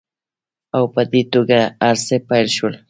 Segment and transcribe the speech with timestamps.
[0.75, 2.73] او په دې توګه هرڅه پیل شول